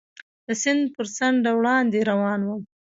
د 0.47 0.49
سیند 0.61 0.81
پر 0.95 1.05
څنډه 1.15 1.51
وړاندې 1.57 1.99
روان 2.11 2.39
ووم. 2.43 2.61